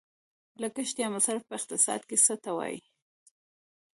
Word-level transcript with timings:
لګښت 0.61 0.95
یا 1.01 1.07
مصرف 1.15 1.41
په 1.49 1.55
اقتصاد 1.59 2.01
کې 2.09 2.17
څه 2.25 2.33
ته 2.43 2.51
وايي؟ 2.57 2.79